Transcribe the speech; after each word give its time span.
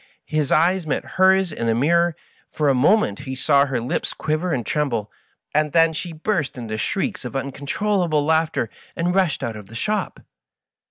His 0.25 0.51
eyes 0.51 0.87
met 0.87 1.05
hers 1.19 1.51
in 1.51 1.67
the 1.67 1.75
mir 1.75 2.09
ror; 2.09 2.13
for 2.51 2.69
a 2.69 2.73
moment 2.73 3.19
he 3.19 3.35
saw 3.35 3.67
her 3.67 3.79
lips 3.79 4.13
quiver 4.13 4.51
and 4.51 4.65
tremble, 4.65 5.11
and 5.53 5.73
then 5.73 5.93
she 5.93 6.11
burst 6.11 6.57
into 6.57 6.75
shrieks 6.79 7.23
of 7.23 7.35
uncontrollable 7.35 8.25
laugh 8.25 8.51
ter, 8.51 8.69
and 8.95 9.13
rushed 9.13 9.43
out 9.43 9.55
of 9.55 9.67
the 9.67 9.75
shop. 9.75 10.19